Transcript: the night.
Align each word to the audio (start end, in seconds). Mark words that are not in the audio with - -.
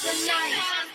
the 0.00 0.26
night. 0.26 0.91